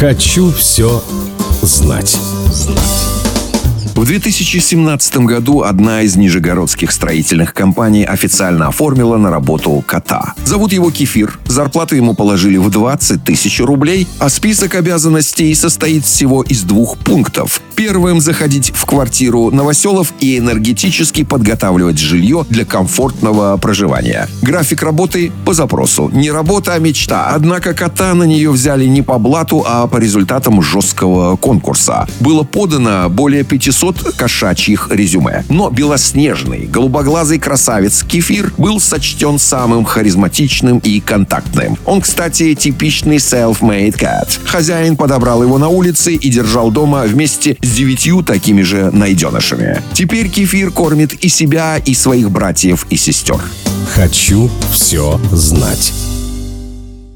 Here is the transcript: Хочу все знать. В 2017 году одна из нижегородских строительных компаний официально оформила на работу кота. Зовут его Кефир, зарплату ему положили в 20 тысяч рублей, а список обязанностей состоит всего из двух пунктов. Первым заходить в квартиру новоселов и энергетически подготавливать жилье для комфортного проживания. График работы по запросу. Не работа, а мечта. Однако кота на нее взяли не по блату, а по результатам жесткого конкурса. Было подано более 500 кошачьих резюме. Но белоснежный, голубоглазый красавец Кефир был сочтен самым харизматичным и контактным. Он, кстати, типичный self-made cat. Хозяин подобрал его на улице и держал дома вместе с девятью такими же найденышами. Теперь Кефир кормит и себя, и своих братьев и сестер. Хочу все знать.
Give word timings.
Хочу 0.00 0.50
все 0.50 1.02
знать. 1.62 2.18
В 2.48 3.01
2017 4.12 5.16
году 5.20 5.62
одна 5.62 6.02
из 6.02 6.16
нижегородских 6.16 6.92
строительных 6.92 7.54
компаний 7.54 8.04
официально 8.04 8.68
оформила 8.68 9.16
на 9.16 9.30
работу 9.30 9.82
кота. 9.86 10.34
Зовут 10.44 10.74
его 10.74 10.90
Кефир, 10.90 11.38
зарплату 11.46 11.96
ему 11.96 12.12
положили 12.12 12.58
в 12.58 12.68
20 12.68 13.24
тысяч 13.24 13.58
рублей, 13.60 14.06
а 14.18 14.28
список 14.28 14.74
обязанностей 14.74 15.54
состоит 15.54 16.04
всего 16.04 16.42
из 16.42 16.62
двух 16.64 16.98
пунктов. 16.98 17.62
Первым 17.74 18.20
заходить 18.20 18.70
в 18.74 18.84
квартиру 18.84 19.50
новоселов 19.50 20.12
и 20.20 20.36
энергетически 20.36 21.24
подготавливать 21.24 21.98
жилье 21.98 22.44
для 22.50 22.66
комфортного 22.66 23.56
проживания. 23.56 24.28
График 24.42 24.82
работы 24.82 25.32
по 25.46 25.54
запросу. 25.54 26.10
Не 26.12 26.30
работа, 26.30 26.74
а 26.74 26.78
мечта. 26.78 27.30
Однако 27.30 27.72
кота 27.72 28.12
на 28.12 28.24
нее 28.24 28.50
взяли 28.50 28.84
не 28.84 29.00
по 29.00 29.18
блату, 29.18 29.64
а 29.66 29.86
по 29.86 29.96
результатам 29.96 30.60
жесткого 30.60 31.36
конкурса. 31.36 32.06
Было 32.20 32.42
подано 32.42 33.08
более 33.08 33.42
500 33.42 34.01
кошачьих 34.16 34.88
резюме. 34.90 35.44
Но 35.48 35.70
белоснежный, 35.70 36.66
голубоглазый 36.66 37.38
красавец 37.38 38.02
Кефир 38.02 38.52
был 38.58 38.80
сочтен 38.80 39.38
самым 39.38 39.84
харизматичным 39.84 40.78
и 40.78 41.00
контактным. 41.00 41.76
Он, 41.84 42.00
кстати, 42.00 42.54
типичный 42.54 43.16
self-made 43.16 43.98
cat. 43.98 44.28
Хозяин 44.44 44.96
подобрал 44.96 45.42
его 45.42 45.58
на 45.58 45.68
улице 45.68 46.14
и 46.14 46.30
держал 46.30 46.70
дома 46.70 47.02
вместе 47.02 47.56
с 47.62 47.70
девятью 47.70 48.22
такими 48.22 48.62
же 48.62 48.90
найденышами. 48.90 49.82
Теперь 49.92 50.28
Кефир 50.28 50.70
кормит 50.70 51.14
и 51.14 51.28
себя, 51.28 51.76
и 51.76 51.94
своих 51.94 52.30
братьев 52.30 52.86
и 52.90 52.96
сестер. 52.96 53.40
Хочу 53.94 54.50
все 54.70 55.20
знать. 55.32 55.92